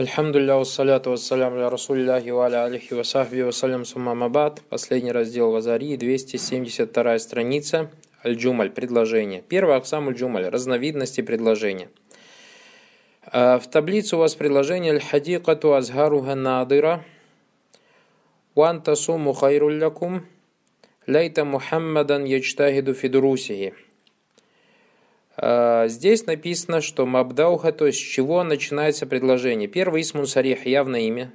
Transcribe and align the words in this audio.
Альхамдулля, 0.00 0.54
вассаляту 0.56 1.10
вассалям 1.10 1.58
ля 1.58 1.68
расулляхи 1.68 2.30
ва 2.30 2.46
аля 2.46 2.64
алихи 2.64 2.94
ва 2.94 3.02
сахби 3.02 3.42
вассалям 3.42 3.84
суммамабад. 3.84 4.62
Последний 4.70 5.12
раздел 5.12 5.50
Вазари, 5.50 5.94
272 5.96 7.18
страница. 7.18 7.90
Аль-Джумаль, 8.24 8.70
предложение. 8.70 9.42
Первый 9.42 9.76
Аксам 9.76 10.08
Аль-Джумаль, 10.08 10.48
разновидности 10.48 11.20
предложения. 11.20 11.90
А, 13.26 13.58
в 13.58 13.66
таблице 13.68 14.16
у 14.16 14.20
вас 14.20 14.34
предложение 14.34 14.94
Аль-Хадикату 14.94 15.74
Азгаруха 15.74 16.34
Надыра 16.34 17.04
Ван 18.54 18.80
Тасуму 18.80 19.34
Хайруллякум 19.34 20.24
Лейта 21.06 21.44
Мухаммадан 21.44 22.24
Ячтахиду 22.24 22.94
Фидрусихи. 22.94 23.74
А, 25.42 25.88
здесь 25.88 26.26
написано, 26.26 26.82
что 26.82 27.06
мабдауха, 27.06 27.72
то 27.72 27.86
есть 27.86 27.98
с 27.98 28.02
чего 28.02 28.44
начинается 28.44 29.06
предложение. 29.06 29.68
Первый 29.68 30.02
исмун 30.02 30.26
сарих, 30.26 30.66
явное 30.66 31.00
имя. 31.00 31.32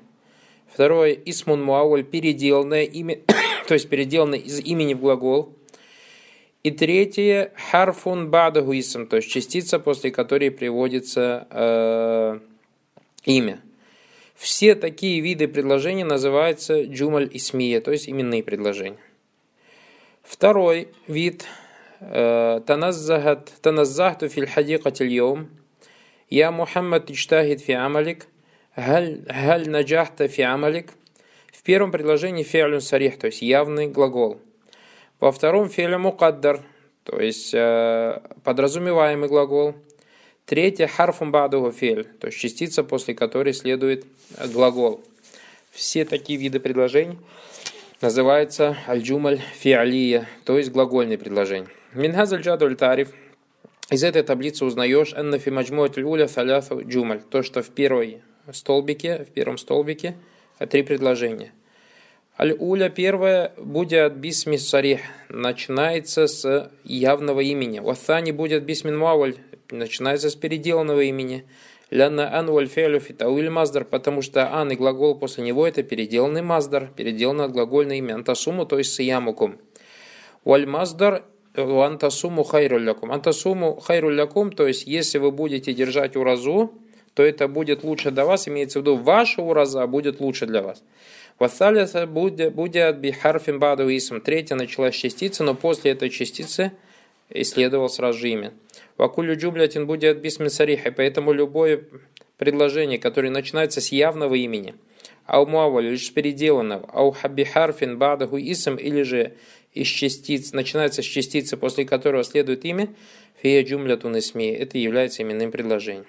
Второе 0.71 1.13
исмун 1.25 1.63
муауль, 1.63 2.04
переделанное 2.04 2.83
имя, 2.83 3.19
то 3.68 3.73
есть 3.73 3.89
переделанное 3.89 4.37
из 4.37 4.60
имени 4.60 4.93
в 4.93 4.99
глагол. 4.99 5.57
И 6.61 6.69
третье 6.69 7.51
харфун 7.71 8.29
бадаху 8.29 8.73
исм, 8.73 9.07
то 9.07 9.15
есть 9.15 9.32
частица, 9.32 9.79
после 9.79 10.11
которой 10.11 10.51
приводится 10.51 11.47
э, 11.49 12.39
имя. 13.25 13.60
Все 14.35 14.75
такие 14.75 15.19
виды 15.19 15.47
предложений 15.47 16.04
называются 16.04 16.83
джумаль 16.83 17.29
исмия, 17.33 17.82
то 17.82 17.91
есть 17.91 18.07
именные 18.07 18.43
предложения. 18.43 18.99
Второй 20.24 20.89
вид– 21.07 21.46
تنزهت 22.67 23.49
تنزهت 23.62 24.25
في 24.25 24.39
الحديقة 24.40 24.93
اليوم 25.00 25.49
يا 26.32 26.50
محمد 26.50 27.11
اجتهد 27.11 27.58
في 27.58 27.75
عملك 27.75 28.26
هل 28.72 29.22
هل 29.30 29.71
نجحت 29.71 30.22
في 30.22 30.44
عملك 30.44 30.90
В 31.61 31.62
первом 31.62 31.93
предложении 31.93 32.42
фиалюн 32.42 32.80
сарих, 32.80 33.19
то 33.19 33.27
есть 33.27 33.42
явный 33.42 33.86
глагол. 33.86 34.41
Во 35.20 35.30
втором 35.30 35.69
фиалю 35.69 35.98
мукаддар, 35.98 36.62
то 37.05 37.20
есть 37.20 37.52
э, 37.52 38.19
подразумеваемый 38.44 39.28
глагол. 39.28 39.74
Третье 40.46 40.86
харфум 40.86 41.30
бадугу 41.30 41.70
фиаль, 41.70 42.05
то 42.19 42.28
есть 42.28 42.38
частица, 42.38 42.83
после 42.83 43.14
которой 43.14 43.52
следует 43.52 44.06
глагол. 44.55 45.05
Все 45.70 46.06
такие 46.06 46.38
виды 46.38 46.60
предложений 46.60 47.19
называются 48.00 48.78
аль-джумаль 48.88 49.42
фиалия, 49.55 50.27
то 50.44 50.56
есть 50.56 50.70
глагольные 50.70 51.19
предложения. 51.19 51.69
Минхазаль 51.95 52.41
джадуль 52.41 52.75
тариф. 52.75 53.13
Из 53.89 54.03
этой 54.03 54.21
таблицы 54.21 54.65
узнаешь 54.65 55.13
анна 55.13 55.39
фи 55.39 55.49
маджмуат 55.49 55.97
уля 55.97 56.27
саляфа 56.27 56.75
джумаль. 56.81 57.21
То, 57.21 57.41
что 57.41 57.63
в 57.63 57.69
первой 57.69 58.21
столбике, 58.52 59.23
в 59.23 59.31
первом 59.31 59.57
столбике 59.57 60.17
три 60.69 60.83
предложения. 60.83 61.53
Аль-Уля 62.37 62.89
первое 62.89 63.53
будет 63.57 64.17
бисми 64.17 64.57
сарих, 64.57 64.99
начинается 65.29 66.27
с 66.27 66.69
явного 66.83 67.39
имени. 67.39 67.79
Ваthani 67.79 68.33
будет 68.33 68.65
бисмин 68.65 68.97
муаваль, 68.97 69.35
начинается 69.71 70.30
с 70.30 70.35
переделанного 70.35 70.99
имени. 70.99 71.45
Лянна 71.91 72.37
ан 72.37 72.47
валь 72.47 72.67
фитауиль 72.67 73.49
маздар, 73.49 73.85
потому 73.85 74.21
что 74.21 74.53
ан 74.53 74.69
и 74.69 74.75
глагол 74.75 75.17
после 75.17 75.45
него 75.45 75.65
это 75.65 75.81
переделанный 75.81 76.41
маздар, 76.41 76.89
переделанное 76.93 77.47
глагольное 77.47 77.95
имя. 77.99 78.15
Антасуму, 78.15 78.65
то 78.65 78.77
есть 78.80 78.93
сиямукум. 78.93 79.59
Валь 80.43 80.65
маздар 80.65 81.23
антасуму 81.58 82.44
хайруллякум. 82.44 83.11
Антасуму 83.11 83.80
хайруллякум, 83.80 84.52
то 84.52 84.67
есть 84.67 84.88
если 84.88 85.17
вы 85.17 85.31
будете 85.31 85.73
держать 85.73 86.16
уразу, 86.16 86.73
то 87.14 87.23
это 87.23 87.48
будет 87.48 87.84
лучше 87.84 88.11
для 88.11 88.25
вас, 88.25 88.48
имеется 88.48 88.80
в 88.80 88.81
виду, 88.81 88.98
ваша 88.98 89.42
ураза 89.42 89.88
будет 89.88 90.20
лучше 90.20 90.45
для 90.45 90.61
вас. 90.61 90.83
Вассалиса 91.39 92.08
будет 92.08 92.98
бихарфин 92.98 93.59
баду 93.59 93.89
исм. 93.95 94.22
Третья 94.22 94.56
началась 94.56 94.95
частица, 94.95 95.44
но 95.44 95.53
после 95.53 95.92
этой 95.92 96.09
частицы 96.09 96.71
исследовал 97.30 97.89
сразу 97.89 98.20
же 98.20 98.30
имя. 98.30 98.54
Вакулю 98.98 99.38
джублятин 99.38 99.86
будет 99.86 100.21
бисмин 100.21 100.49
сариха, 100.49 100.92
поэтому 100.92 101.33
любое 101.33 101.83
предложение, 102.38 102.99
которое 102.99 103.30
начинается 103.30 103.82
с 103.82 103.92
явного 103.92 104.36
имени, 104.36 104.76
ау 105.25 105.45
муаваль, 105.45 105.89
лишь 105.89 106.13
переделанного, 106.13 106.89
ау 106.91 107.11
хабихарфин 107.11 107.97
бадаху 107.97 108.37
исм, 108.37 108.75
или 108.75 109.03
же 109.03 109.33
из 109.73 109.87
частиц, 109.87 110.53
начинается 110.53 111.02
с 111.02 111.05
частицы, 111.05 111.58
после 111.58 111.86
которого 111.86 112.23
следует 112.23 112.65
имя, 112.65 112.89
фия 113.41 113.64
джумлятун 113.64 114.17
исми. 114.17 114.52
Это 114.52 114.77
является 114.77 115.23
именным 115.23 115.52
предложением. 115.52 116.05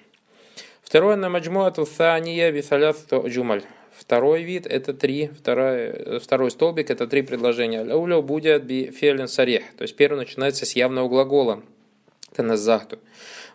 Второе 0.81 1.17
на 1.17 1.29
маджмуату 1.29 1.85
thания 1.85 2.49
бифалят 2.51 2.97
джумаль. 3.11 3.63
Второй 3.91 4.43
вид 4.43 4.67
это 4.67 4.93
три, 4.93 5.27
второй, 5.27 6.19
второй 6.19 6.51
столбик 6.51 6.89
это 6.89 7.07
три 7.07 7.23
предложения. 7.23 7.81
Ауля 7.81 8.21
будет 8.21 8.63
би 8.63 8.91
фелин 8.91 9.27
сарех. 9.27 9.63
То 9.75 9.81
есть 9.81 9.95
первый 9.95 10.17
начинается 10.17 10.65
с 10.65 10.75
явного 10.75 11.09
глагола. 11.09 11.63
Таназахту. 12.37 12.99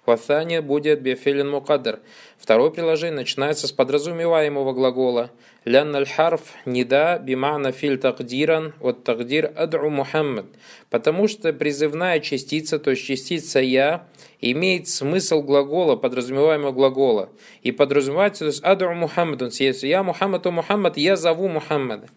Ваthания 0.07 0.61
будет 0.61 1.01
бифелин 1.03 1.49
мукадр. 1.49 2.01
Второе 2.37 2.71
предложение 2.71 3.15
начинается 3.15 3.69
с 3.69 3.73
подразумеваемого 3.73 4.73
глагола. 4.73 5.31
Лянна 5.65 5.99
аль-харф 5.99 6.41
нида 6.67 7.21
бимана 7.23 7.71
филь 7.71 7.97
тагдиран 7.99 8.75
от 8.81 9.05
тагдир 9.05 9.53
адру 9.55 9.89
Мухаммад. 9.89 10.47
Потому 10.91 11.29
что 11.29 11.53
призывная 11.53 12.19
частица, 12.19 12.81
то 12.81 12.91
есть 12.91 13.05
частица 13.05 13.61
я, 13.61 14.09
имеет 14.41 14.89
смысл 14.89 15.43
глагола, 15.43 15.95
подразумеваемого 15.95 16.73
глагола. 16.73 17.29
И 17.63 17.71
подразумевается, 17.71 18.41
то 18.41 18.47
есть 18.47 18.65
адру 18.65 18.93
Мухаммад. 18.97 19.41
Если 19.61 19.87
я 19.87 20.03
Мухаммад, 20.03 20.43
то 20.43 20.51
Мухаммад, 20.51 20.97
я 20.97 21.15
зову 21.15 21.47
Мухаммада. 21.47 22.09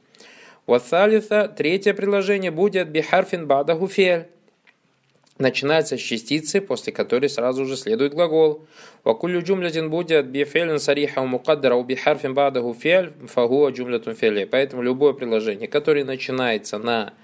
Ваthалита, 0.66 1.48
третье 1.48 1.94
предложение 1.94 2.50
будет 2.50 2.90
бихарфин 2.90 3.46
бадаху 3.46 3.88
фель 3.88 4.26
начинается 5.39 5.97
с 5.97 6.01
частицы, 6.01 6.61
после 6.61 6.93
которой 6.93 7.29
сразу 7.29 7.65
же 7.65 7.77
следует 7.77 8.15
глагол. 8.15 8.67
وكل 9.05 9.43
جملة 9.43 9.89
будет 9.89 10.27
بفعل 10.27 10.79
صريح 10.79 11.19
أو 11.19 11.27
مقدر 11.27 11.73
أو 11.73 11.83
بحرف 11.83 12.27
بعده 12.27 12.73
فعل 12.73 13.13
فهو 13.27 13.71
جملة 13.71 14.13
فعلية. 14.13 14.47
Поэтому 14.47 14.83
любое 14.83 15.15
предложение, 15.15 15.69
которое 15.69 16.05
начинается 16.05 16.79
на 16.79 17.15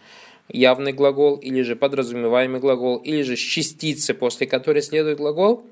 явный 0.48 0.92
глагол, 0.92 1.36
или 1.36 1.62
же 1.62 1.76
подразумеваемый 1.76 2.60
глагол, 2.60 2.96
или 2.98 3.22
же 3.22 3.36
с 3.36 3.40
частицы, 3.40 4.14
после 4.14 4.46
которой 4.46 4.80
следует 4.82 5.18
глагол, 5.18 5.66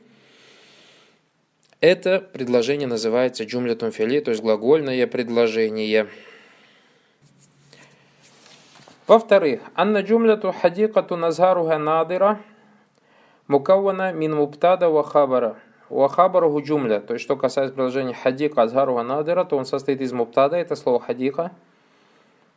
это 1.80 2.20
предложение 2.20 2.88
называется 2.88 3.44
джумлятун 3.44 3.92
фили, 3.92 4.20
то 4.20 4.30
есть 4.30 4.42
глагольное 4.42 5.06
предложение. 5.06 6.08
Во-вторых, 9.09 9.61
анна 9.73 10.03
джумляту 10.03 10.53
хадикату 10.53 11.15
назгаруха 11.17 11.79
надира 11.79 12.37
мукаввана 13.47 14.13
мин 14.13 14.35
муптада 14.35 14.91
ва 14.91 15.03
хабара. 15.03 15.55
Ва 15.89 16.07
хабаруху 16.07 16.61
джумля. 16.61 16.99
То 16.99 17.15
есть, 17.15 17.25
что 17.25 17.35
касается 17.35 17.73
приложения 17.73 18.13
хадика 18.13 18.61
азгаруха 18.61 19.01
надира, 19.01 19.45
то 19.45 19.57
он 19.57 19.65
состоит 19.65 20.01
из 20.01 20.13
муптада, 20.13 20.57
это 20.57 20.75
слово 20.75 20.99
хадика. 20.99 21.51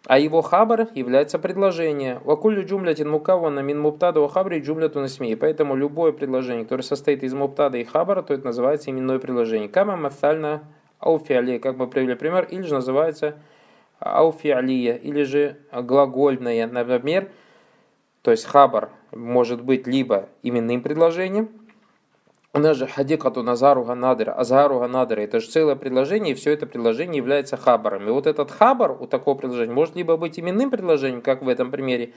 А 0.05 0.19
его 0.19 0.43
хабар 0.43 0.89
является 0.95 1.39
предложение. 1.39 2.21
Вакулю 2.23 2.67
джумлятин 2.67 3.09
мукаввана 3.09 3.61
мин 3.61 3.81
муптада 3.81 4.21
ва 4.21 4.29
хабри 4.29 4.61
джумляту 4.61 5.01
насми. 5.01 5.35
Поэтому 5.37 5.75
любое 5.75 6.13
предложение, 6.13 6.65
которое 6.65 6.83
состоит 6.83 7.23
из 7.23 7.33
муптада 7.33 7.79
и 7.79 7.85
хабара, 7.85 8.21
то 8.21 8.35
это 8.35 8.45
называется 8.45 8.91
именное 8.91 9.19
предложение. 9.19 9.71
Кама 9.71 9.97
мафальна 9.97 10.65
ауфиали, 10.99 11.57
как 11.57 11.79
мы 11.79 11.87
привели 11.87 12.15
пример, 12.15 12.47
или 12.51 12.61
же 12.61 12.75
называется 12.75 13.37
ауфиалия, 14.03 14.97
или 14.97 15.23
же 15.23 15.59
глагольное, 15.73 16.67
например, 16.67 17.31
то 18.23 18.31
есть 18.31 18.45
хабар 18.45 18.91
может 19.11 19.63
быть 19.63 19.87
либо 19.87 20.29
именным 20.43 20.83
предложением, 20.83 21.51
у 22.55 22.59
нас 22.59 22.77
же 22.77 22.87
хадикату 22.87 23.43
назару 23.43 23.83
ганадыр, 23.83 24.35
азару 24.37 24.81
ганадыр, 24.81 25.21
это 25.21 25.41
же 25.41 25.49
целое 25.49 25.75
предложение, 25.75 26.33
и 26.33 26.35
все 26.35 26.53
это 26.53 26.67
предложение 26.67 27.17
является 27.17 27.57
хабаром. 27.57 28.07
И 28.07 28.11
вот 28.11 28.27
этот 28.27 28.51
хабар 28.51 28.93
у 28.93 29.07
такого 29.07 29.39
предложения 29.39 29.73
может 29.73 29.97
либо 29.97 30.19
быть 30.19 30.39
именным 30.39 30.71
предложением, 30.71 31.23
как 31.23 31.41
в 31.41 31.49
этом 31.49 31.71
примере, 31.71 32.13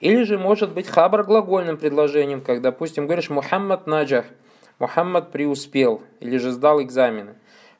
или 0.00 0.24
же 0.24 0.38
может 0.38 0.74
быть 0.74 0.88
хабар 0.88 1.22
глагольным 1.22 1.76
предложением, 1.76 2.40
как, 2.40 2.62
допустим, 2.62 3.06
говоришь 3.06 3.30
Мухаммад 3.30 3.86
наджах, 3.86 4.24
Мухаммад 4.80 5.30
преуспел, 5.30 6.02
или 6.18 6.36
же 6.36 6.50
сдал 6.50 6.82
экзамены. 6.82 7.36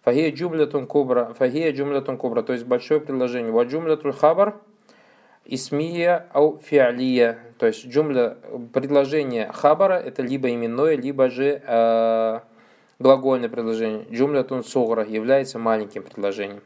Фахия 0.07 0.31
джумлятун 0.31 0.87
кубра. 0.87 1.35
Фахия 1.37 1.73
джумлятун 1.73 2.17
кубра. 2.17 2.43
То 2.43 2.53
есть 2.53 2.65
большое 2.65 3.01
предложение. 3.01 3.51
Ва 3.51 3.65
джумлятуль 3.65 4.13
хабар. 4.13 4.55
Исмия 5.45 6.29
ау 6.33 6.61
фиалия. 6.63 7.41
То 7.59 7.67
есть 7.67 7.89
джумля, 7.89 8.37
предложение 8.73 9.51
хабара 9.53 9.95
это 9.95 10.23
либо 10.23 10.49
именное, 10.49 10.97
либо 10.97 11.29
же 11.29 11.61
э, 11.61 12.41
глагольное 13.01 13.49
предложение. 13.49 14.07
Джумлятун 14.13 14.63
сугра 14.63 15.05
является 15.05 15.59
маленьким 15.59 16.05
предложением. 16.05 16.63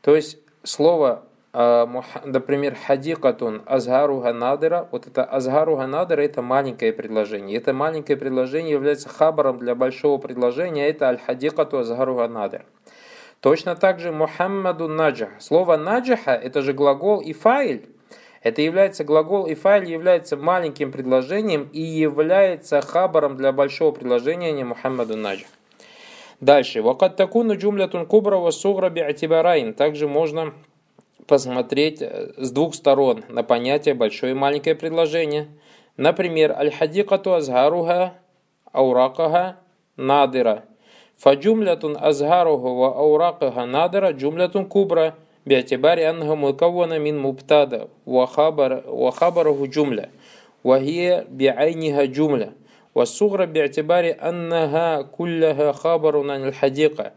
То 0.00 0.16
есть 0.16 0.38
слово 0.64 1.22
например, 1.52 2.76
хадикатун 2.86 3.62
азгару 3.66 4.20
ганадера, 4.20 4.88
вот 4.90 5.06
это 5.06 5.24
азгару 5.24 5.76
ганадера 5.76 6.22
это 6.22 6.40
маленькое 6.40 6.92
предложение. 6.92 7.58
Это 7.58 7.72
маленькое 7.74 8.16
предложение 8.16 8.72
является 8.72 9.08
хабаром 9.08 9.58
для 9.58 9.74
большого 9.74 10.18
предложения, 10.18 10.88
это 10.88 11.08
аль-хадикату 11.08 11.78
азгару 11.78 12.16
ганадер. 12.16 12.64
Точно 13.40 13.74
так 13.74 13.98
же 13.98 14.12
Мухаммаду 14.12 14.86
наджах. 14.86 15.30
Слово 15.40 15.76
наджаха– 15.76 16.30
это 16.42 16.62
же 16.62 16.72
глагол 16.72 17.20
и 17.20 17.32
файль. 17.32 17.88
Это 18.40 18.62
является 18.62 19.02
глагол 19.02 19.46
и 19.46 19.54
файль 19.54 19.90
является 19.90 20.36
маленьким 20.36 20.92
предложением 20.92 21.68
и 21.72 21.80
является 21.80 22.80
хабаром 22.80 23.36
для 23.36 23.50
большого 23.50 23.90
предложения 23.90 24.52
не 24.52 24.62
Мухаммаду 24.62 25.16
наджах. 25.16 25.48
Дальше. 26.40 26.82
Вакат 26.82 27.16
такуну 27.16 27.56
джумлятун 27.56 28.06
кубра 28.06 28.36
ва 28.36 28.52
сугра. 28.52 28.90
Также 29.72 30.06
можно 30.08 30.54
посмотреть 31.25 32.01
э, 32.01 32.33
с 32.37 32.51
двух 32.51 32.75
сторон 32.75 33.23
на 33.29 33.43
понятие 33.43 33.93
большое 33.95 34.31
и 34.31 34.35
маленькое 34.35 34.75
предложение. 34.75 35.47
Например, 35.97 36.51
аль-хадикату 36.51 37.33
азгаруха 37.33 38.13
ауракаха 38.71 39.57
надира. 39.95 40.65
Фаджумлятун 41.17 41.97
азгаруха 41.99 42.67
ва 42.67 42.87
ауракаха 42.97 43.65
надира 43.65 44.11
джумлятун 44.11 44.65
кубра 44.65 45.15
باعتبار 45.47 46.09
أنه 46.09 46.35
مكون 46.35 47.01
من 47.01 47.17
مبتدا 47.17 47.87
وخبر 48.05 48.83
وخبره 48.87 49.65
جملة 49.65 50.05
وهي 50.63 51.25
بعينها 51.31 52.05
جملة 52.05 52.51
والصغرى 52.95 53.45
باعتبار 53.45 54.15
أنها 54.29 55.01
كلها 55.01 55.71
خبر 55.71 56.31
عن 56.31 56.47
الحديقة 56.47 57.11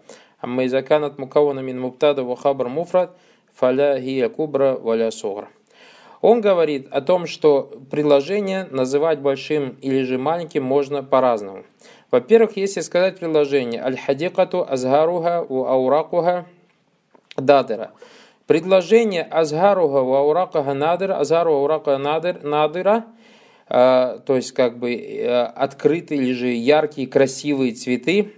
أما 0.45 0.63
إذا 0.63 0.81
كانت 0.81 1.21
مكونة 1.21 1.63
من 1.63 1.79
مبتدا 1.79 2.23
وخبر 2.23 2.69
مفرد 2.69 3.09
фаля 3.56 4.00
хия 4.00 4.30
кубра 4.30 4.74
валя 4.74 5.12
согра. 5.12 5.48
Он 6.22 6.42
говорит 6.42 6.88
о 6.92 7.02
том, 7.02 7.28
что 7.28 7.72
предложение 7.92 8.68
называть 8.72 9.20
большим 9.20 9.78
или 9.82 10.02
же 10.04 10.18
маленьким 10.18 10.64
можно 10.64 11.04
по-разному. 11.04 11.66
Во-первых, 12.10 12.58
если 12.58 12.82
сказать 12.82 13.20
предложение 13.20 13.84
«Аль-хадикату 13.84 14.66
азгаруга 14.68 15.46
у 15.48 15.66
ауракуга 15.66 16.46
дадыра». 17.38 17.92
Предложение 18.48 19.24
азгаруга 19.24 19.98
у 19.98 20.14
ауракуха 20.14 20.74
надыра», 20.74 21.20
«азгаруха 21.20 21.58
аурака 21.58 21.98
надыр», 21.98 22.44
«надыра» 22.44 23.06
а, 23.68 24.20
то 24.20 24.36
есть 24.36 24.52
как 24.52 24.78
бы 24.78 24.94
э, 24.94 25.28
открытые 25.28 26.22
или 26.22 26.34
же 26.34 26.48
яркие 26.50 27.08
красивые 27.08 27.74
цветы 27.74 28.32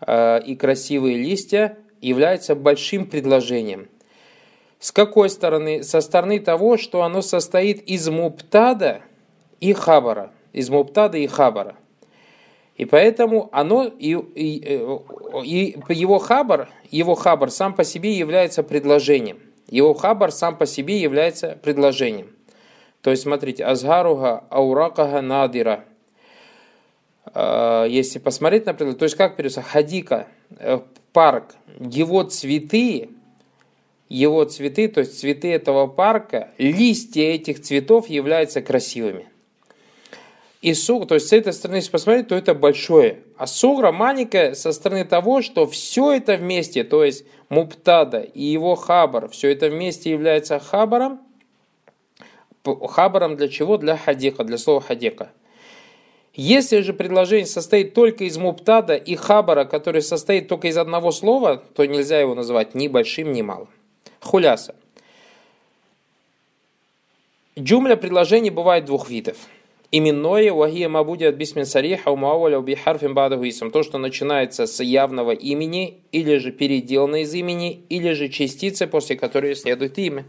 а, 0.00 0.38
и 0.38 0.54
красивые 0.56 1.18
листья– 1.18 1.78
является 2.02 2.54
большим 2.54 3.06
предложением. 3.06 3.88
С 4.78 4.92
какой 4.92 5.30
стороны? 5.30 5.82
Со 5.82 6.00
стороны 6.00 6.40
того, 6.40 6.76
что 6.76 7.02
оно 7.02 7.22
состоит 7.22 7.82
из 7.82 8.08
муптада 8.08 9.02
и 9.60 9.72
хабара. 9.72 10.32
Из 10.52 10.68
муптада 10.68 11.18
и 11.18 11.26
хабара. 11.26 11.76
И 12.76 12.84
поэтому 12.84 13.48
оно, 13.52 13.84
и, 13.84 14.12
и, 14.34 14.56
и 15.44 15.76
его 15.94 16.18
хабар, 16.18 16.68
его 16.90 17.14
хабар 17.14 17.50
сам 17.50 17.74
по 17.74 17.84
себе 17.84 18.12
является 18.12 18.62
предложением. 18.62 19.38
Его 19.68 19.94
хабар 19.94 20.32
сам 20.32 20.56
по 20.58 20.66
себе 20.66 20.98
является 20.98 21.58
предложением. 21.62 22.34
То 23.02 23.10
есть, 23.10 23.22
смотрите, 23.22 23.64
Азгаруга 23.64 24.44
Ауракага 24.50 25.20
Надира. 25.20 25.84
А, 27.26 27.84
если 27.84 28.18
посмотреть 28.18 28.66
на 28.66 28.74
предложение, 28.74 28.98
то 28.98 29.04
есть 29.04 29.16
как 29.16 29.36
переводится, 29.36 29.62
Хадика, 29.62 30.28
э, 30.58 30.80
парк, 31.12 31.54
его 31.78 32.22
цветы, 32.22 33.10
его 34.08 34.44
цветы, 34.44 34.88
то 34.88 35.00
есть 35.00 35.18
цветы 35.18 35.52
этого 35.52 35.86
парка, 35.86 36.50
листья 36.58 37.22
этих 37.22 37.62
цветов 37.62 38.08
являются 38.08 38.60
красивыми. 38.60 39.28
И 40.60 40.74
суг, 40.74 41.08
то 41.08 41.14
есть 41.16 41.28
с 41.28 41.32
этой 41.32 41.52
стороны, 41.52 41.78
если 41.78 41.90
посмотреть, 41.90 42.28
то 42.28 42.36
это 42.36 42.54
большое. 42.54 43.18
А 43.36 43.48
сугра 43.48 43.90
маленькая 43.90 44.54
со 44.54 44.72
стороны 44.72 45.04
того, 45.04 45.42
что 45.42 45.66
все 45.66 46.12
это 46.12 46.36
вместе, 46.36 46.84
то 46.84 47.02
есть 47.02 47.24
муптада 47.48 48.20
и 48.20 48.44
его 48.44 48.76
хабар, 48.76 49.28
все 49.28 49.50
это 49.50 49.68
вместе 49.68 50.10
является 50.10 50.60
хабаром. 50.60 51.20
Хабаром 52.64 53.36
для 53.36 53.48
чего? 53.48 53.76
Для 53.76 53.96
хадика, 53.96 54.44
для 54.44 54.56
слова 54.56 54.80
хадика. 54.80 55.32
Если 56.34 56.80
же 56.80 56.94
предложение 56.94 57.46
состоит 57.46 57.94
только 57.94 58.24
из 58.24 58.38
муптада 58.38 58.94
и 58.94 59.14
хабара, 59.16 59.64
который 59.64 60.02
состоит 60.02 60.48
только 60.48 60.68
из 60.68 60.78
одного 60.78 61.10
слова, 61.10 61.62
то 61.74 61.84
нельзя 61.84 62.18
его 62.20 62.34
называть 62.34 62.74
ни 62.74 62.88
большим, 62.88 63.32
ни 63.32 63.42
малым. 63.42 63.68
Хуляса. 64.20 64.74
Джумля 67.58 67.96
предложений 67.96 68.50
бывает 68.50 68.86
двух 68.86 69.10
видов– 69.10 69.36
Именное 69.94 70.50
вахия 70.54 70.88
мабуди 70.88 71.24
от 71.24 71.34
бисмин 71.34 71.66
сариха 71.66 72.08
у 72.08 72.16
мауаля 72.16 72.58
уби 72.58 72.74
харфин 72.74 73.12
бадаху 73.12 73.44
То, 73.70 73.82
что 73.82 73.98
начинается 73.98 74.66
с 74.66 74.82
явного 74.82 75.32
имени, 75.32 75.98
или 76.12 76.38
же 76.38 76.50
переделано 76.50 77.16
из 77.16 77.34
имени, 77.34 77.84
или 77.90 78.14
же 78.14 78.30
частицы, 78.30 78.86
после 78.86 79.16
которой 79.16 79.54
следует 79.54 79.98
имя. 79.98 80.24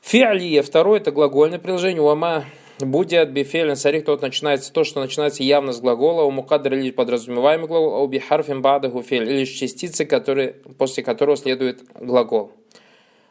Фиалия, 0.00 0.62
второе, 0.62 0.98
это 0.98 1.10
глагольное 1.10 1.58
приложение. 1.58 2.00
Уама 2.00 2.46
Будиат 2.80 3.30
бифелин 3.30 3.76
сарих, 3.76 4.04
тот 4.04 4.22
начинается, 4.22 4.72
то, 4.72 4.82
что 4.82 5.00
начинается 5.00 5.44
явно 5.44 5.72
с 5.72 5.80
глагола, 5.80 6.22
у 6.22 6.30
мукадр 6.32 6.74
или 6.74 6.90
подразумеваемый 6.90 7.68
глагол, 7.68 7.94
а 7.94 7.98
у 8.00 8.08
бихарфин 8.08 8.62
бада 8.62 8.88
гуфель, 8.88 9.30
или 9.30 9.44
частицы, 9.44 10.04
которые, 10.04 10.54
после 10.76 11.04
которого 11.04 11.36
следует 11.36 11.84
глагол. 12.00 12.52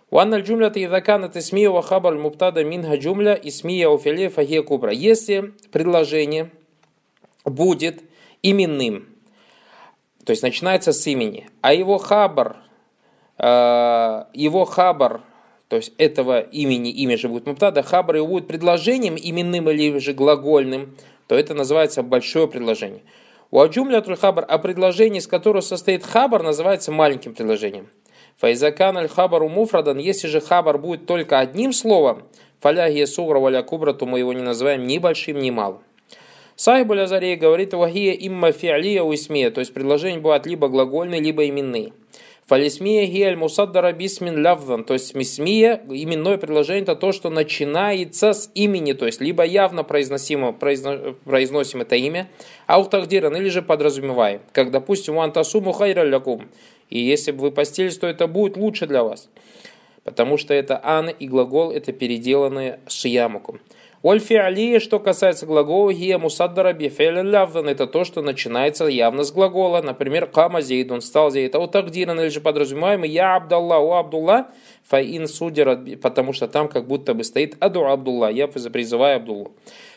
Уанна 0.10 0.40
джумля 0.40 0.69
таидакана 0.69 1.28
тесмия 1.28 1.69
вахабар 1.69 2.16
муптада 2.16 2.63
минха 2.63 2.95
джумля 2.95 3.34
и 3.34 3.50
смия 3.50 3.90
уфиле 3.90 4.30
фахия 4.30 4.62
кубра. 4.62 4.94
Если 4.94 5.54
предложение 5.72 6.51
будет 7.44 8.04
именным, 8.44 9.07
то 10.24 10.31
есть 10.31 10.44
начинается 10.44 10.94
с 10.94 11.06
имени, 11.07 11.50
а 11.62 11.74
его 11.74 11.98
хабар, 11.98 12.57
э, 13.40 14.25
его 14.34 14.66
хабар 14.66 15.22
то 15.73 15.77
есть 15.77 15.91
этого 15.97 16.39
имени, 16.39 16.91
имя 16.91 17.17
же 17.17 17.29
будет 17.29 17.47
муптада, 17.47 17.81
хабар 17.81 18.17
его 18.17 18.27
будет 18.27 18.45
предложением 18.45 19.15
именным 19.19 19.67
или 19.71 19.97
же 19.97 20.13
глагольным, 20.13 20.95
то 21.25 21.33
это 21.33 21.55
называется 21.55 22.03
большое 22.03 22.47
предложение. 22.47 23.01
У 23.49 23.59
аджумля 23.59 24.03
хабар, 24.03 24.45
а 24.47 24.59
предложение, 24.59 25.17
из 25.17 25.25
которого 25.25 25.61
состоит 25.61 26.05
хабар, 26.05 26.43
называется 26.43 26.91
маленьким 26.91 27.33
предложением. 27.33 27.87
Файзакан 28.37 28.97
аль 28.97 29.09
хабару 29.09 29.49
муфрадан, 29.49 29.97
если 29.97 30.27
же 30.27 30.41
хабар 30.41 30.77
будет 30.77 31.07
только 31.07 31.39
одним 31.39 31.73
словом, 31.73 32.21
фаляхия 32.59 33.07
сугра 33.07 33.39
валя 33.39 33.63
кубра, 33.63 33.93
то 33.93 34.05
мы 34.05 34.19
его 34.19 34.31
не 34.31 34.43
называем 34.43 34.85
ни 34.85 34.99
большим, 34.99 35.39
ни 35.39 35.49
малым. 35.49 35.81
Сайб 36.55 36.91
Азарей 36.91 37.35
говорит, 37.35 37.73
вахия 37.73 38.13
имма 38.13 38.51
фиалия 38.51 39.01
у 39.01 39.11
исмия, 39.11 39.49
то 39.49 39.59
есть 39.59 39.73
предложения 39.73 40.19
бывают 40.19 40.45
либо 40.45 40.67
глагольные, 40.67 41.19
либо 41.19 41.49
именные. 41.49 41.93
Фалисмия 42.45 43.06
гиаль 43.06 43.38
мусаддара 43.38 43.94
бисмин 43.94 44.38
лявдан, 44.38 44.83
то 44.83 44.94
есть 44.94 45.16
мисмия, 45.16 45.81
именное 45.90 46.38
предложение, 46.38 46.83
это 46.83 46.95
то, 46.95 47.14
что 47.14 47.30
начинается 47.30 48.33
с 48.33 48.52
имени, 48.54 48.92
то 48.92 49.06
есть 49.06 49.21
либо 49.21 49.45
явно 49.45 49.83
произносимо, 49.83 50.52
произно, 50.52 51.16
произносим 51.23 51.81
это 51.81 51.95
имя, 51.95 52.30
аутахдиран, 52.68 53.35
или 53.38 53.47
же 53.47 53.62
подразумеваем, 53.62 54.42
как, 54.52 54.71
допустим, 54.71 55.16
вантасуму 55.16 55.71
хайра 55.71 56.04
лякум, 56.04 56.50
и 56.90 57.00
если 57.00 57.31
бы 57.31 57.44
вы 57.44 57.52
постелись, 57.52 57.97
то 57.97 58.07
это 58.07 58.28
будет 58.28 58.57
лучше 58.57 58.88
для 58.88 59.04
вас. 59.04 59.30
Потому 60.04 60.38
что 60.38 60.54
это 60.54 60.81
ан 60.83 61.07
и 61.07 61.28
глагол, 61.30 61.71
это 61.71 61.94
переделанные 61.94 62.81
шиямуком. 62.88 63.62
Ольфи 63.62 63.93
алия, 64.04 64.81
что 64.81 65.00
касается 65.00 65.45
глагола, 65.45 65.94
гия 65.94 66.18
мусаддара 66.18 66.74
бифелен 66.74 67.30
лявдан, 67.30 67.69
это 67.69 67.88
то, 67.88 68.04
что 68.04 68.22
начинается 68.22 68.86
явно 68.86 69.24
с 69.24 69.31
глагола. 69.31 69.81
Например, 69.81 70.26
кама 70.26 70.62
зейд, 70.62 70.92
он 70.92 71.00
стал 71.00 71.31
зейд. 71.31 71.56
А 71.56 71.60
вот 71.60 71.72
тагдиран, 71.72 72.19
или 72.19 72.28
же 72.28 72.42
подразумеваемый, 72.42 73.10
я 73.10 73.36
Абдалла, 73.36 73.78
у 73.78 73.94
Абдулла, 73.94 74.48
фаин 74.83 75.28
судера, 75.30 75.78
потому 76.02 76.33
что 76.33 76.50
там 76.50 76.68
как 76.68 76.86
будто 76.86 77.14
бы 77.14 77.24
стоит 77.24 77.56
аду 77.62 77.86
Абдулла, 77.86 78.30
я 78.30 78.50
призываю 78.50 79.18
Абдуллу. 79.18 79.54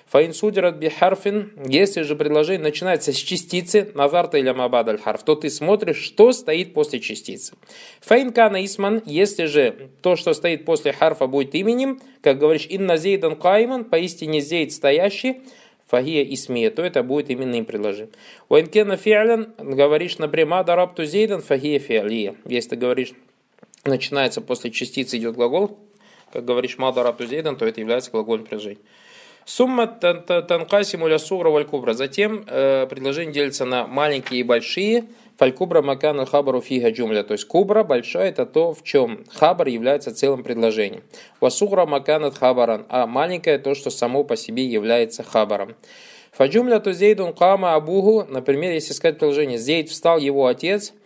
Фаин 0.07 0.33
судират 0.33 0.77
бихарфин, 0.77 1.53
если 1.69 2.03
же 2.03 2.15
предложение 2.15 2.63
начинается 2.63 3.13
с 3.13 3.17
частицы, 3.17 3.91
назарта 3.95 4.39
или 4.39 4.51
мабад 4.53 5.01
харф, 5.01 5.25
то 5.25 5.35
ты 5.35 5.51
смотришь, 5.51 5.97
что 5.97 6.31
стоит 6.31 6.75
после 6.75 7.01
частицы. 7.01 7.55
Фаин 8.03 8.33
кана 8.33 8.65
исман, 8.65 9.03
если 9.05 9.47
же 9.47 9.91
то, 10.03 10.15
что 10.15 10.33
стоит 10.33 10.65
после 10.65 10.93
харфа, 10.93 11.27
будет 11.27 11.57
именем, 11.57 12.01
как 12.21 12.39
говоришь, 12.39 12.67
инна 12.69 12.97
зейдан 12.97 13.35
кайман, 13.35 13.85
поистине 13.85 14.41
зейд 14.41 14.73
стоящий, 14.73 15.41
фагия 15.89 16.23
исмия, 16.23 16.71
то 16.71 16.83
это 16.83 17.03
будет 17.03 17.29
именным 17.29 17.65
предложением. 17.65 18.13
Уайнкена 18.49 18.97
фиалян, 18.97 19.55
говоришь, 19.59 20.19
напрямую, 20.19 20.65
дарабту 20.65 21.05
зейдан, 21.05 21.43
фагия 21.43 21.81
фиалия. 21.81 22.37
Если 22.45 22.71
ты 22.71 22.77
говоришь, 22.77 23.13
начинается 23.85 24.41
после 24.41 24.71
частицы 24.71 25.19
идет 25.19 25.35
глагол, 25.35 25.81
как 26.33 26.45
говоришь, 26.45 26.79
мадарабту 26.79 27.27
зейдан, 27.27 27.57
то 27.57 27.67
это 27.67 27.81
является 27.81 28.13
глагольным 28.13 28.47
предложением. 28.47 28.83
Сумма 29.47 29.87
танкасиму 29.87 31.07
ля 31.07 31.19
сугра 31.19 31.51
валь 31.51 31.65
кубра. 31.65 31.93
Затем 31.93 32.45
э, 32.49 32.87
предложение 32.91 33.33
делится 33.33 33.65
на 33.65 33.87
маленькие 33.87 34.41
и 34.41 34.43
большие. 34.43 35.05
Фалькубра 35.39 35.83
макана 35.83 36.27
хабару 36.27 36.61
фига 36.61 36.91
джумля. 36.91 37.23
То 37.23 37.33
есть 37.33 37.45
кубра 37.45 37.85
большая 37.85 38.31
это 38.31 38.45
то, 38.45 38.75
в 38.75 38.83
чем 38.83 39.25
хабар 39.33 39.69
является 39.69 40.13
целым 40.13 40.43
предложением. 40.43 41.05
Васугра 41.41 41.87
маканат 41.87 42.37
хабаран. 42.37 42.87
А 42.89 43.07
маленькое 43.07 43.59
то, 43.59 43.77
что 43.77 43.91
само 43.91 44.25
по 44.25 44.37
себе 44.37 44.65
является 44.65 45.23
хабаром. 45.23 45.77
Фаджумля 46.33 46.81
то 46.81 46.93
зейдун 46.93 47.33
кама 47.33 47.77
абуху. 47.77 48.27
Например, 48.29 48.73
если 48.73 48.95
сказать 48.95 49.19
предложение, 49.19 49.59
зейд 49.59 49.91
встал 49.91 50.19
его 50.19 50.47
отец– 50.47 50.93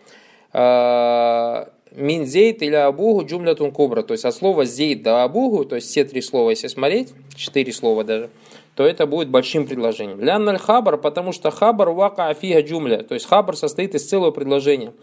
э, 0.53 1.65
мин 1.91 2.25
зейд 2.25 2.61
или 2.61 2.75
абугу 2.75 3.25
джумлятун 3.25 3.71
кубра. 3.71 4.01
То 4.01 4.13
есть 4.13 4.25
от 4.25 4.35
слова 4.35 4.65
зейд 4.65 5.03
до 5.03 5.23
абугу, 5.23 5.65
то 5.65 5.75
есть 5.75 5.87
все 5.87 6.03
три 6.03 6.21
слова, 6.21 6.49
если 6.49 6.67
смотреть, 6.67 7.09
четыре 7.35 7.73
слова 7.73 8.03
даже, 8.03 8.29
то 8.75 8.85
это 8.85 9.05
будет 9.05 9.29
большим 9.29 9.67
предложением. 9.67 10.19
Лянналь 10.21 10.57
хабар, 10.57 10.97
потому 10.97 11.31
что 11.31 11.51
хабар 11.51 11.89
вака 11.89 12.27
афига 12.27 12.61
джумля. 12.61 13.03
То 13.03 13.13
есть 13.13 13.25
хабар 13.25 13.55
состоит 13.55 13.95
из 13.95 14.07
целого 14.07 14.31
предложения. 14.31 14.93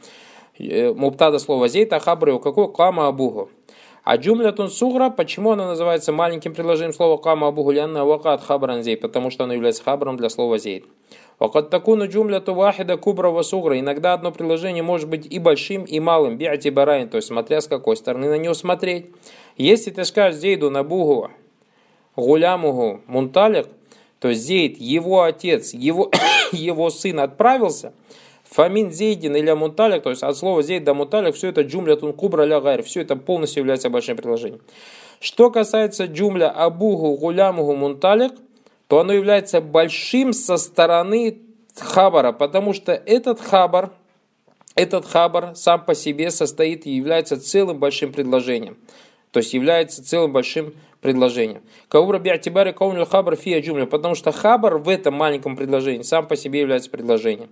Э, 0.59 0.93
муптада 0.93 1.39
слова 1.39 1.69
зейд, 1.69 1.93
а 1.93 2.01
хабар 2.01 2.31
его 2.31 2.39
какой? 2.39 2.73
Кама 2.73 3.09
абугу. 3.09 3.51
А 4.09 4.17
джумлятун 4.17 4.71
сугра, 4.71 5.11
почему 5.11 5.51
она 5.51 5.67
называется 5.67 6.13
маленьким 6.13 6.55
предложением 6.55 6.95
слова 6.95 7.19
кама 7.19 7.49
абугу? 7.49 7.73
Лянна 7.73 8.07
вака 8.07 8.39
хабран 8.39 8.83
зейд, 8.83 9.03
потому 9.03 9.29
что 9.29 9.45
оно 9.45 9.53
является 9.53 9.85
хабаром 9.85 10.17
для 10.17 10.31
слова 10.31 10.57
зейд. 10.57 10.87
Вакат 11.39 11.69
такуну 11.69 12.09
джумляту 12.09 12.55
вахида 12.55 12.97
кубра 12.97 13.29
васугра. 13.29 13.79
Иногда 13.79 14.15
одно 14.15 14.33
предложение 14.33 14.83
может 14.83 15.11
быть 15.11 15.27
и 15.31 15.39
большим, 15.39 15.85
и 15.85 16.01
малым. 16.01 16.39
Биати 16.39 16.71
барайн, 16.71 17.11
то 17.11 17.17
есть 17.17 17.29
смотря 17.29 17.61
с 17.61 17.67
какой 17.67 17.99
стороны 17.99 18.31
на 18.31 18.39
него 18.39 18.55
смотреть. 18.55 19.11
Если 19.59 19.91
ты 19.91 20.07
скажешь 20.07 20.41
Зейду 20.41 20.71
на 20.71 20.85
Бугу, 20.85 21.31
Гулямугу, 22.17 23.03
Мунталик, 23.09 23.67
то 24.21 24.33
Зейд, 24.33 24.79
его 24.79 25.25
отец, 25.25 25.75
его, 25.75 26.11
его 26.53 26.89
сын 26.89 27.21
отправился, 27.21 27.93
Фамин 28.51 28.93
Зейдин 28.93 29.37
или 29.37 29.53
Мунталик, 29.53 30.03
то 30.03 30.11
есть 30.11 30.23
от 30.23 30.37
слова 30.37 30.63
Зейд 30.63 30.85
до 30.85 30.95
Мунталик, 30.95 31.35
все 31.35 31.49
это 31.49 31.63
джумлятун 31.63 32.13
кубра 32.13 32.45
ля 32.45 32.61
гайр, 32.61 32.83
все 32.83 33.03
это 33.03 33.17
полностью 33.17 33.61
является 33.61 33.91
большим 33.91 34.17
предложением. 34.17 34.61
Что 35.21 35.51
касается 35.51 36.07
джумля 36.07 36.51
Абугу, 36.51 37.17
Гулямугу, 37.17 37.75
Мунталик– 37.75 38.33
то 38.89 39.01
оно 39.01 39.13
является 39.13 39.61
большим 39.61 40.33
со 40.33 40.57
стороны 40.57 41.39
хабара, 41.77 42.33
потому 42.33 42.73
что 42.73 42.93
этот 42.93 43.41
хабар, 43.41 43.91
этот 44.75 45.07
хабар 45.07 45.55
сам 45.55 45.85
по 45.85 45.95
себе 45.95 46.31
состоит 46.31 46.87
и 46.87 46.91
является 46.91 47.39
целым 47.39 47.79
большим 47.79 48.13
предложением. 48.13 48.79
То 49.31 49.39
есть 49.39 49.55
является 49.55 50.05
целым 50.05 50.33
большим 50.33 50.75
предложением. 51.01 51.63
Каура 51.89 52.19
биатибари 52.19 52.73
каунил 52.73 53.07
хабар 53.07 53.37
фия 53.37 53.61
джумля, 53.61 53.87
потому 53.87 54.15
что 54.15 54.33
хабар 54.33 54.79
в 54.79 54.89
этом 54.89 55.15
маленьком 55.15 55.57
предложении 55.57 56.03
сам 56.03 56.27
по 56.27 56.37
себе 56.37 56.61
является 56.61 56.91
предложением. 56.91 57.51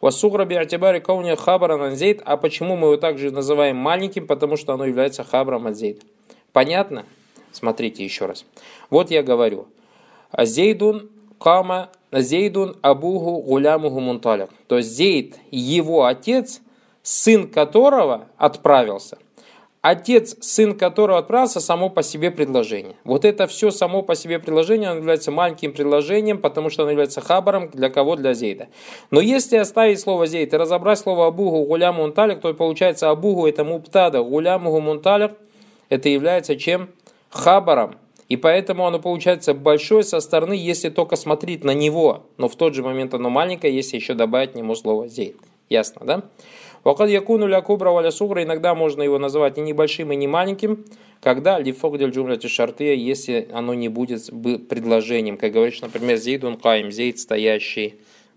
Васугра 0.00 0.44
биатибари 0.44 1.00
каунил 1.00 1.36
хабар 1.36 1.72
анзейд, 1.72 2.22
а 2.24 2.36
почему 2.36 2.76
мы 2.76 2.88
его 2.88 2.96
также 2.96 3.30
называем 3.30 3.76
маленьким? 3.76 4.26
Потому 4.26 4.56
что 4.56 4.74
оно 4.74 4.84
является 4.84 5.24
хабаром 5.24 5.66
анзейд. 5.66 6.02
Понятно? 6.52 7.04
Смотрите 7.52 8.04
еще 8.04 8.26
раз. 8.26 8.44
Вот 8.90 9.10
я 9.10 9.22
говорю. 9.22 9.66
Зейдун 10.36 11.10
кама 11.38 11.90
Зейдун 12.12 12.76
Абуху 12.82 13.42
Гулямуху 13.42 14.00
Мунталик. 14.00 14.50
То 14.68 14.78
есть 14.78 14.90
Зейд, 14.90 15.36
его 15.50 16.04
отец, 16.04 16.60
сын 17.02 17.48
которого 17.48 18.28
отправился. 18.36 19.18
Отец, 19.84 20.34
сын 20.40 20.78
которого 20.78 21.18
отправился, 21.18 21.60
само 21.60 21.90
по 21.90 22.02
себе 22.02 22.30
предложение. 22.30 22.96
Вот 23.04 23.26
это 23.26 23.46
все 23.46 23.70
само 23.70 24.00
по 24.00 24.14
себе 24.14 24.38
предложение, 24.38 24.88
оно 24.88 25.00
является 25.00 25.30
маленьким 25.30 25.74
предложением, 25.74 26.38
потому 26.38 26.70
что 26.70 26.84
оно 26.84 26.92
является 26.92 27.20
хабаром 27.20 27.68
для 27.68 27.90
кого? 27.90 28.16
Для 28.16 28.32
Зейда. 28.32 28.68
Но 29.10 29.20
если 29.20 29.58
оставить 29.58 30.00
слово 30.00 30.26
Зейд 30.26 30.54
и 30.54 30.56
разобрать 30.56 31.00
слово 31.00 31.26
Абуху 31.26 31.66
Гуляму 31.66 32.00
Мунталик, 32.00 32.40
то 32.40 32.54
получается 32.54 33.10
Абуху 33.10 33.46
это 33.46 33.62
муптада, 33.62 34.22
Гулямуху 34.22 34.80
Мунталик, 34.80 35.32
это 35.90 36.08
является 36.08 36.56
чем? 36.56 36.88
Хабаром 37.28 37.96
и 38.30 38.38
поэтому 38.38 38.86
оно 38.86 38.98
получается 39.00 39.52
большое 39.52 40.02
со 40.02 40.20
стороны, 40.20 40.54
если 40.54 40.88
только 40.88 41.16
смотреть 41.16 41.62
на 41.62 41.74
него. 41.74 42.22
Но 42.38 42.48
в 42.48 42.56
тот 42.56 42.74
же 42.74 42.82
момент 42.82 43.12
оно 43.12 43.28
маленькое, 43.28 43.74
если 43.76 43.96
еще 43.96 44.14
добавить 44.14 44.52
к 44.52 44.54
нему 44.54 44.74
слово 44.74 45.08
«зейд». 45.08 45.36
Ясно, 45.68 46.06
да? 46.06 46.22
Вакад 46.84 47.08
якуну 47.10 47.46
ля 47.48 47.62
кубра 47.62 47.90
валя 47.90 48.10
сугра, 48.10 48.42
иногда 48.42 48.74
можно 48.74 49.02
его 49.02 49.18
называть 49.18 49.56
и 49.56 49.62
небольшим, 49.62 50.12
и 50.12 50.16
не 50.16 50.26
маленьким, 50.26 50.84
когда 51.22 51.58
лифок 51.58 51.96
дель 51.98 52.10
джумляти 52.10 52.46
шарты, 52.46 52.94
если 52.94 53.48
оно 53.52 53.72
не 53.72 53.88
будет 53.88 54.26
предложением, 54.68 55.38
как 55.38 55.52
говоришь, 55.52 55.80
например, 55.80 56.18
зейдун 56.18 56.58
каим, 56.58 56.92
зейд 56.92 57.18
стоящий, 57.18 57.94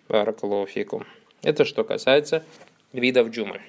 баракалуфикум. 0.08 1.04
Это 1.44 1.66
что 1.66 1.84
касается 1.84 2.46
видов 2.94 3.30
джумль. 3.30 3.60